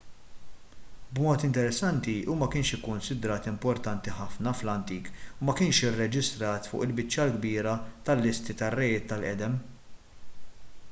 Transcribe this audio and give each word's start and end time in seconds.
b'mod 1.17 1.43
interessanti 1.47 2.13
hu 2.29 2.37
ma 2.37 2.45
kienx 2.53 2.69
ikkunsidrat 2.77 3.49
importanti 3.51 4.13
ħafna 4.21 4.53
fl-antik 4.61 5.11
u 5.17 5.49
ma 5.49 5.55
kienx 5.59 5.83
irreġistrat 5.89 6.69
fuq 6.71 6.87
il-biċċa 6.87 7.27
l-kbira 7.33 7.75
tal-listi 8.09 8.57
tar-rejiet 8.63 9.07
tal-qedem 9.13 9.59